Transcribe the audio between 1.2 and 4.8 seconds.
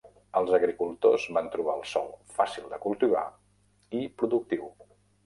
van trobar el sòl fàcil de cultivar i productiu.